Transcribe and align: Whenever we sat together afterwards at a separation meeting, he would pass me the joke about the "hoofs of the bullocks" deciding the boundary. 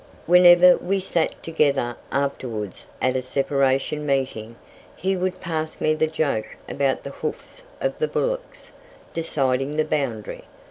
Whenever 0.25 0.77
we 0.77 0.99
sat 0.99 1.43
together 1.43 1.95
afterwards 2.11 2.87
at 3.03 3.15
a 3.15 3.21
separation 3.21 4.03
meeting, 4.03 4.55
he 4.95 5.15
would 5.15 5.39
pass 5.39 5.79
me 5.79 5.93
the 5.93 6.07
joke 6.07 6.57
about 6.67 7.03
the 7.03 7.11
"hoofs 7.11 7.61
of 7.79 7.99
the 7.99 8.07
bullocks" 8.07 8.71
deciding 9.13 9.77
the 9.77 9.85
boundary. 9.85 10.45